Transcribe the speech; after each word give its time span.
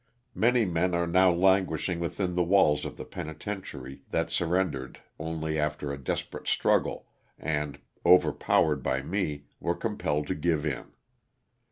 Many 0.33 0.65
men 0.65 0.95
are 0.95 1.05
now 1.05 1.31
languishing 1.31 1.99
within 1.99 2.33
the 2.33 2.41
walls 2.41 2.85
of 2.85 2.97
the 2.97 3.05
penitentiary 3.05 4.01
that 4.09 4.31
surrendered 4.31 4.99
only 5.19 5.59
after 5.59 5.93
a 5.93 6.03
desperate 6.03 6.47
struggle 6.47 7.05
and, 7.37 7.77
overpowered 8.03 8.81
by 8.81 9.03
me, 9.03 9.43
were 9.59 9.75
compelled 9.75 10.25
to 10.25 10.33
give 10.33 10.65
in. 10.65 10.85